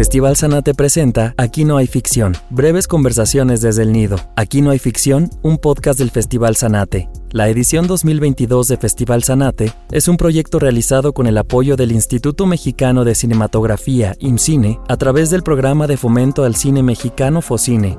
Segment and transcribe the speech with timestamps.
[0.00, 4.16] Festival Sanate presenta Aquí no hay ficción, breves conversaciones desde el nido.
[4.34, 7.10] Aquí no hay ficción, un podcast del Festival Sanate.
[7.32, 12.46] La edición 2022 de Festival Sanate es un proyecto realizado con el apoyo del Instituto
[12.46, 17.98] Mexicano de Cinematografía, IMCINE, a través del programa de fomento al cine mexicano FOCINE.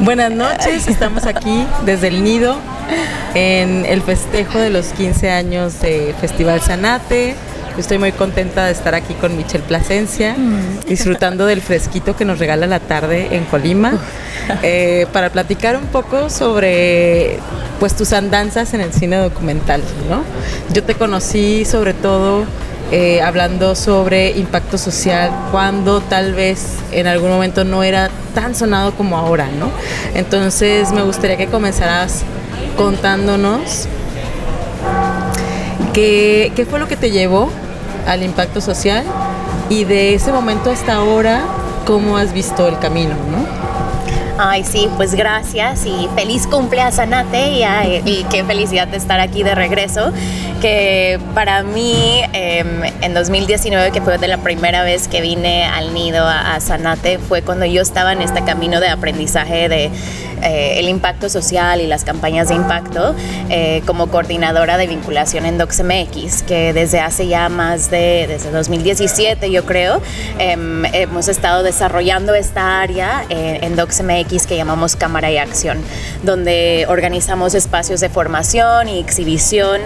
[0.00, 2.56] Buenas noches, estamos aquí desde el Nido
[3.34, 7.34] en el festejo de los 15 años de Festival Sanate.
[7.78, 10.34] Estoy muy contenta de estar aquí con Michelle Plasencia,
[10.88, 13.92] disfrutando del fresquito que nos regala la tarde en Colima,
[14.62, 17.38] eh, para platicar un poco sobre
[17.78, 19.82] pues tus andanzas en el cine documental.
[20.10, 20.24] ¿no?
[20.72, 22.46] Yo te conocí sobre todo
[22.90, 28.94] eh, hablando sobre impacto social cuando tal vez en algún momento no era tan sonado
[28.94, 29.70] como ahora, ¿no?
[30.14, 32.24] Entonces me gustaría que comenzaras
[32.76, 33.86] contándonos
[35.92, 37.50] qué, qué fue lo que te llevó
[38.06, 39.04] al impacto social
[39.68, 41.42] y de ese momento hasta ahora,
[41.84, 43.68] cómo has visto el camino, ¿no?
[44.40, 47.64] Ay, sí, pues gracias y feliz cumpleaños Sanate y,
[48.08, 50.12] y, qué felicidad de estar aquí de regreso.
[50.62, 55.92] Que para mí, em, en 2019, que fue de la primera vez que vine al
[55.92, 59.90] nido a, a Sanate, fue cuando yo estaba en este camino de aprendizaje de
[60.42, 63.14] eh, el impacto social y las campañas de impacto
[63.50, 69.50] eh, como coordinadora de vinculación en DocsMX, que desde hace ya más de, desde 2017
[69.50, 70.00] yo creo,
[70.38, 75.78] em, hemos estado desarrollando esta área eh, en DocsMX que llamamos Cámara y Acción,
[76.22, 79.80] donde organizamos espacios de formación y exhibición,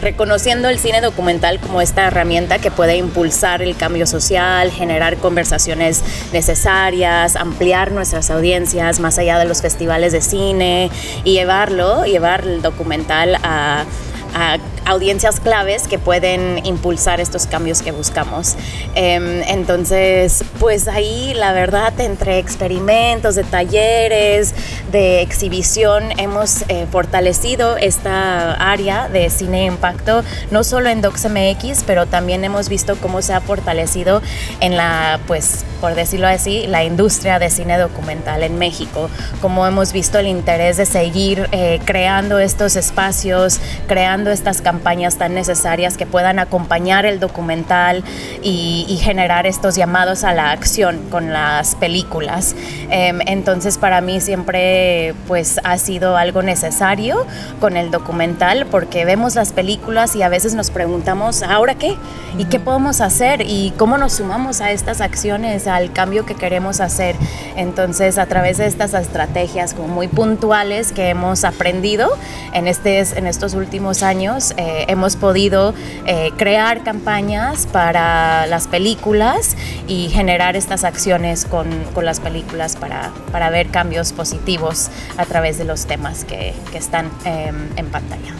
[0.00, 6.02] reconociendo el cine documental como esta herramienta que puede impulsar el cambio social, generar conversaciones
[6.32, 10.90] necesarias, ampliar nuestras audiencias más allá de los festivales festivales de cine
[11.24, 13.84] y llevarlo, llevar el documental a,
[14.32, 18.56] a audiencias claves que pueden impulsar estos cambios que buscamos.
[18.94, 24.54] Em, entonces, pues ahí la verdad, entre experimentos, de talleres,
[24.90, 32.06] de exhibición, hemos eh, fortalecido esta área de cine impacto, no solo en DocsMX, pero
[32.06, 34.22] también hemos visto cómo se ha fortalecido
[34.60, 39.92] en la, pues, por decirlo así, la industria de cine documental en México, como hemos
[39.92, 43.58] visto el interés de seguir eh, creando estos espacios,
[43.88, 48.02] creando estas campañas campañas tan necesarias que puedan acompañar el documental
[48.42, 52.54] y, generar estos llamados a la acción con las películas.
[52.88, 57.26] Em, entonces para mí siempre pues ha sido algo necesario
[57.60, 61.96] con el documental porque vemos las películas y a veces nos preguntamos, ¿ahora qué?
[62.38, 63.42] ¿Y qué podemos hacer?
[63.44, 67.16] ¿Y cómo nos sumamos a estas acciones, al cambio que queremos hacer?
[67.56, 72.08] Entonces a través de estas estrategias como muy puntuales que hemos aprendido
[72.52, 75.74] en, este, en estos últimos años, eh, hemos podido
[76.06, 79.56] eh, crear campañas para las películas
[79.88, 85.58] y generar estas acciones con, con las películas para, para, ver cambios positivos a través
[85.58, 88.34] de los temas que, que están em, en pantalla.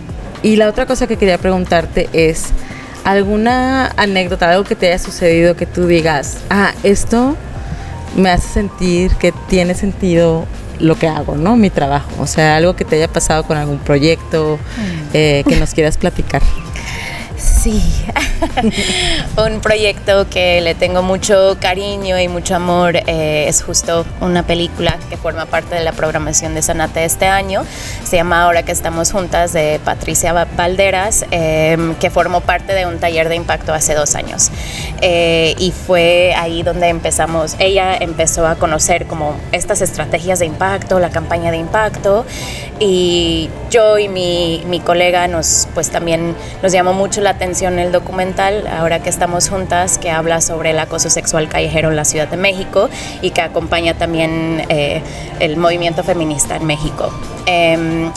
[0.45, 2.51] Y la otra cosa que quería preguntarte es,
[3.03, 7.37] ¿alguna anécdota, algo que te haya sucedido que tú digas, ah, esto
[8.17, 10.47] me hace sentir que tiene sentido
[10.79, 11.57] lo que hago, ¿no?
[11.57, 12.11] Mi trabajo.
[12.19, 15.09] O sea, algo que te haya pasado con algún proyecto mm.
[15.15, 16.43] eh, que nos quieras platicar.
[17.63, 17.81] Sí,
[19.37, 24.99] un proyecto que le tengo mucho cariño y mucho amor eh, es justo una película
[25.09, 27.65] que forma parte de la programación de Sanate este año.
[28.03, 32.99] Se llama Ahora que estamos juntas de Patricia Valderas, em, que formó parte de un
[32.99, 34.51] taller de impacto hace dos años.
[35.01, 40.99] Eh, y fue ahí donde empezamos, ella empezó a conocer como estas estrategias de impacto,
[40.99, 42.27] la campaña de impacto
[42.81, 47.93] y yo y mi, mi colega nos pues también nos llamó mucho la atención el
[47.93, 52.27] documental, ahora que estamos juntas, que habla sobre el acoso sexual callejero en la Ciudad
[52.29, 52.89] de México
[53.21, 55.03] y que acompaña también eh,
[55.39, 57.13] el movimiento feminista en México.
[57.47, 58.11] Em,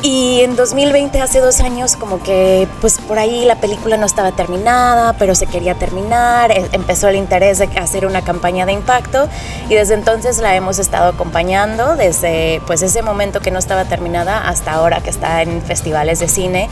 [0.00, 4.30] y en 2020, hace dos años, como que pues por ahí la película no estaba
[4.30, 9.28] terminada, pero se quería terminar, e, empezó el interés de hacer una campaña de impacto
[9.68, 14.48] y desde entonces la hemos estado acompañando desde pues ese momento que no estaba terminada
[14.48, 16.68] hasta ahora que está en festivales de cine.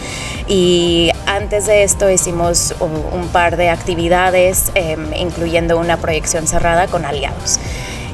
[0.47, 7.05] Y antes de esto hicimos un, par de actividades, em, incluyendo una proyección cerrada con
[7.05, 7.59] aliados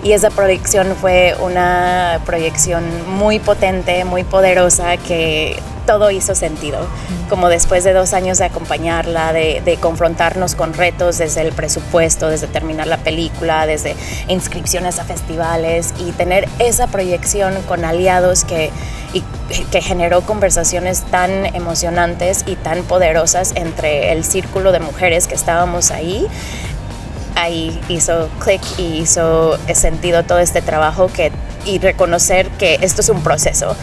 [0.02, 5.56] y esa proyección fue una proyección muy potente, muy poderosa que
[5.86, 6.86] todo hizo sentido.
[7.28, 12.46] Como después de dos años de acompañarla, de, confrontarnos con retos desde el presupuesto, desde
[12.46, 13.96] terminar la película, desde
[14.28, 18.70] inscripciones a festivales y tener esa proyección con aliados que,
[19.70, 25.90] que generó conversaciones tan emocionantes y tan poderosas entre el círculo de mujeres que estábamos
[25.90, 26.26] ahí
[27.34, 31.32] ahí hizo clic y hizo sentido todo este trabajo que
[31.64, 33.76] y reconocer que esto es un proceso,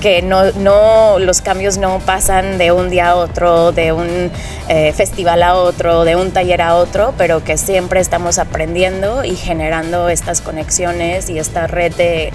[0.00, 4.30] que no, no, los cambios no pasan de un día a otro, de un
[4.68, 9.36] eh, festival a otro, de un taller a otro, pero que siempre estamos aprendiendo y
[9.36, 12.32] generando estas conexiones y esta red de,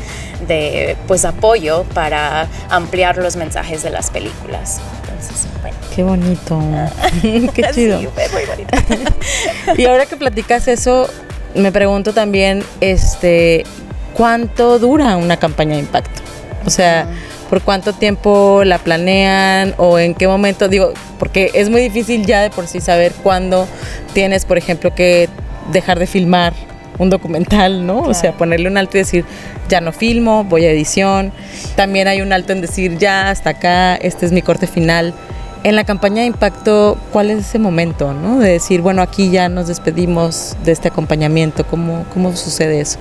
[0.48, 4.82] de pues, apoyo para ampliar los mensajes de las películas.
[5.98, 6.62] Qué bonito,
[7.24, 8.00] qué chido.
[9.78, 11.10] y ahora que platicas eso,
[11.56, 13.66] me pregunto también, este,
[14.14, 16.22] cuánto dura una campaña de impacto.
[16.66, 17.08] O sea,
[17.50, 22.42] por cuánto tiempo la planean o en qué momento, digo, porque es muy difícil ya
[22.42, 23.68] de por sí saber cuándo
[24.14, 25.30] tienes, por ejemplo, que
[25.72, 26.54] dejar de filmar
[26.98, 28.00] un documental, ¿no?
[28.00, 29.26] O sea, ponerle un alto y decir,
[29.70, 31.32] ya no filmo, voy a edición.
[31.76, 35.14] También hay un alto en decir, ya, hasta acá, este es mi corte final.
[35.68, 38.40] En la campaña de impacto, ¿cuál es ese momento, ¿no?
[38.40, 41.66] De decir, bueno, aquí ya nos despedimos de este acompañamiento.
[41.66, 43.00] ¿Cómo, cómo sucede eso?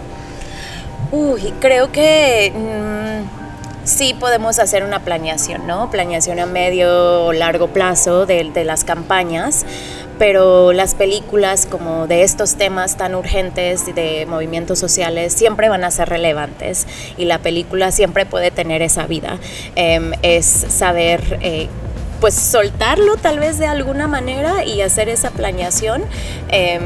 [1.12, 5.92] Uy, creo que mm, sí podemos hacer una planeación, ¿no?
[5.92, 9.64] Planeación a medio o largo plazo de, de las campañas,
[10.18, 15.92] pero las películas como de estos temas tan urgentes de movimientos sociales siempre van a
[15.92, 19.38] ser relevantes y la película siempre puede tener esa vida.
[19.76, 21.38] Em, es saber...
[21.42, 21.68] Eh,
[22.20, 26.02] pues soltarlo tal vez de alguna manera y hacer esa planeación
[26.48, 26.82] em,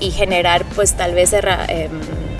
[0.00, 1.90] y generar pues tal vez em,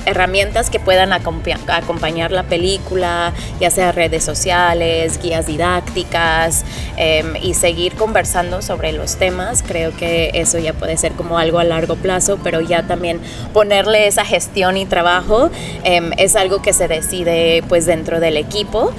[0.04, 6.64] herramientas que puedan acompañar la película, ya sea redes sociales, guías didácticas
[6.96, 9.64] em, y seguir conversando sobre los temas.
[9.66, 13.20] Creo que eso ya puede ser como algo a largo plazo, pero ya también
[13.52, 15.50] ponerle esa gestión y trabajo
[15.82, 18.92] es algo que se decide pues dentro del equipo.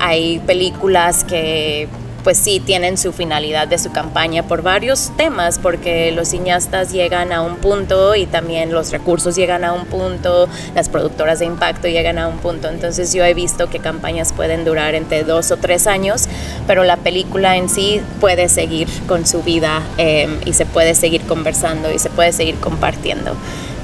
[0.00, 1.88] Hay películas que
[2.22, 7.32] pues sí tienen su finalidad de su campaña por varios temas, porque los cineastas llegan
[7.32, 11.88] a un punto y también los recursos llegan a un punto, las productoras de impacto
[11.88, 12.68] llegan a un punto.
[12.68, 16.28] Entonces yo he visto que campañas pueden durar entre dos o tres años,
[16.66, 21.22] pero la película en sí puede seguir con su vida em, y se puede seguir
[21.22, 23.30] conversando y se puede seguir compartiendo.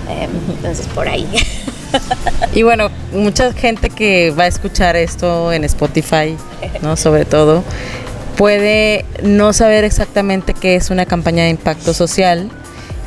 [0.09, 1.27] Em, entonces por ahí.
[2.53, 6.37] Y bueno, mucha gente que va a escuchar esto en Spotify,
[6.83, 6.97] ¿no?
[6.97, 7.65] Sobre todo,
[8.37, 12.50] puede no saber exactamente qué es una campaña de impacto social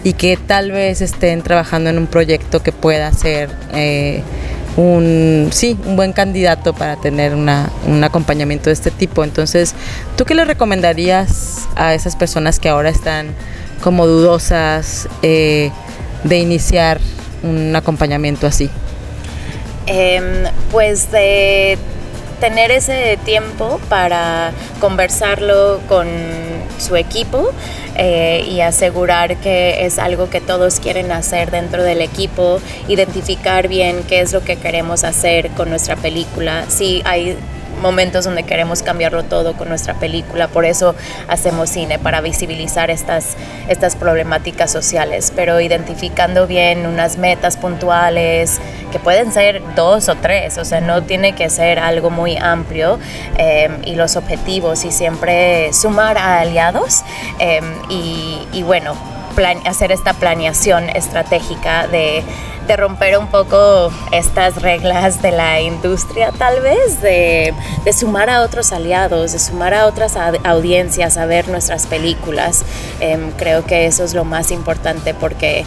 [0.03, 4.23] y que tal vez estén trabajando en un proyecto que pueda ser eh,
[4.77, 9.23] un, sí, un buen candidato para tener una, un acompañamiento de este tipo.
[9.23, 9.75] Entonces,
[10.15, 13.35] ¿tú qué le recomendarías a esas personas que ahora están
[13.83, 15.71] como dudosas eh,
[16.23, 16.99] de iniciar
[17.43, 18.69] un acompañamiento así?
[19.85, 21.77] Em, pues de
[22.39, 26.07] tener ese tiempo para conversarlo con
[26.77, 27.51] su equipo
[27.95, 34.03] eh, y asegurar que es algo que todos quieren hacer dentro del equipo, identificar bien
[34.07, 36.65] qué es lo que queremos hacer con nuestra película.
[36.69, 37.37] Si hay
[37.79, 40.95] momentos donde queremos cambiarlo todo con nuestra película, por eso
[41.27, 43.35] hacemos cine, para visibilizar estas,
[43.67, 48.59] estas problemáticas sociales, pero identificando bien unas metas puntuales,
[48.91, 52.99] que pueden ser dos o tres, o sea, no tiene que ser algo muy amplio,
[53.37, 57.03] em, y los objetivos y siempre sumar a aliados
[57.39, 58.95] em, y, y, bueno,
[59.65, 62.23] hacer esta planeación estratégica de
[62.77, 67.53] romper un poco estas reglas de la industria, tal vez, de,
[67.93, 72.63] sumar a otros aliados, de sumar a otras audiencias a ver nuestras películas.
[72.99, 75.65] Em, creo que eso es lo más importante porque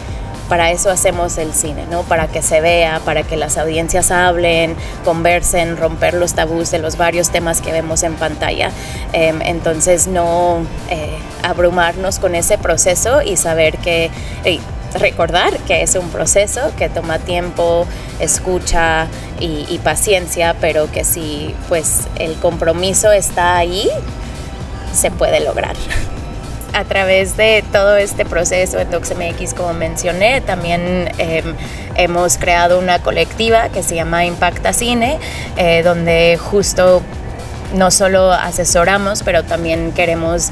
[0.49, 2.03] para eso hacemos el cine, ¿no?
[2.03, 6.97] Para que se vea, para que las audiencias hablen, conversen, romper los tabús de los
[6.97, 8.71] varios temas que vemos en pantalla.
[9.13, 14.11] Em, entonces no eh, abrumarnos con ese proceso y saber que
[14.99, 17.87] recordar que es un proceso que toma tiempo,
[18.19, 19.07] escucha
[19.39, 23.89] y, paciencia, pero que si pues el compromiso está ahí,
[24.93, 25.75] se puede lograr.
[26.73, 31.55] A través de todo este proceso en DocsMX, como mencioné, también em,
[31.95, 35.19] hemos creado una colectiva que se llama Impacta Cine,
[35.55, 37.03] eh, donde justo
[37.73, 40.49] no solo asesoramos, pero también queremos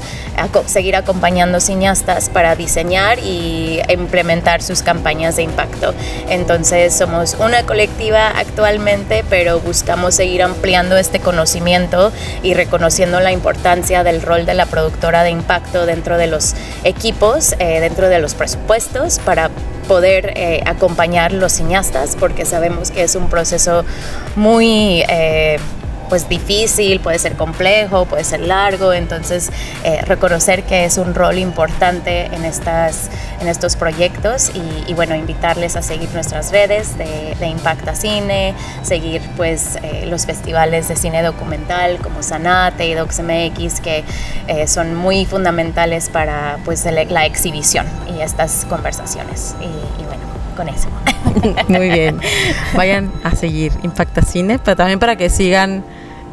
[0.66, 5.94] seguir acompañando cineastas para diseñar y implementar sus campañas de impacto.
[6.28, 12.12] Entonces somos una colectiva actualmente, pero buscamos seguir ampliando este conocimiento
[12.42, 17.54] y reconociendo la importancia del rol de la productora de impacto dentro de los equipos,
[17.58, 19.50] eh, dentro de los presupuestos para
[19.88, 23.84] poder eh, acompañar los cineastas porque sabemos que es un proceso
[24.36, 25.58] muy eh,
[26.08, 29.50] pues difícil, puede ser complejo, puede ser largo, entonces
[29.84, 34.52] eh, reconocer que es un rol importante en, estas, en estos proyectos
[34.86, 40.26] y, bueno, invitarles a seguir nuestras redes de, de Impacta Cine, seguir pues eh, los
[40.26, 44.04] festivales de cine documental como Sanate y DocsMX que
[44.48, 49.54] eh, son muy fundamentales para pues la exhibición y estas conversaciones.
[49.60, 50.88] Y, bueno, con eso.
[51.68, 52.20] Muy bien.
[52.74, 55.84] Vayan a seguir Impacta Cine, pero también para que sigan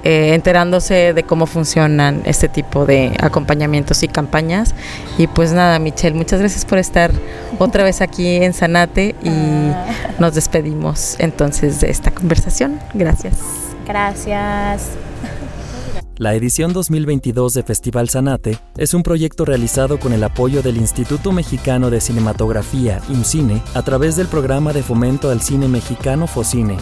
[0.03, 4.73] eh, enterándose de cómo funcionan este tipo de acompañamientos y campañas.
[5.17, 7.11] Y pues nada, Michelle, muchas gracias por estar
[7.57, 9.85] otra vez aquí en Sanate y ah.
[10.17, 12.79] nos despedimos entonces de esta conversación.
[12.93, 13.37] Gracias.
[13.85, 14.91] Gracias.
[16.19, 21.31] La edición 2022 de Festival Sanate es un proyecto realizado con el apoyo del Instituto
[21.31, 26.75] Mexicano de Cinematografía, IMCINE, a través del programa de fomento al cine mexicano FOCINE